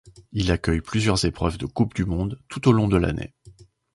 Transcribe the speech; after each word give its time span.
Il 0.31 0.49
accueille 0.51 0.81
plusieurs 0.81 1.23
épreuves 1.25 1.59
de 1.59 1.67
coupes 1.67 1.93
du 1.93 2.05
monde 2.05 2.41
tout 2.47 2.67
au 2.67 2.71
long 2.71 2.87
de 2.87 2.97
l'année. 2.97 3.35